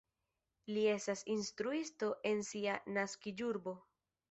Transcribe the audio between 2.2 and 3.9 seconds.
en sia naskiĝurbo.